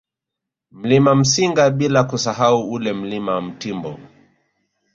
Mlima 0.71 1.15
Msinga 1.15 1.69
bila 1.69 2.03
kusahau 2.03 2.71
ule 2.71 2.93
Mlima 2.93 3.41
Mtimbo 3.41 3.99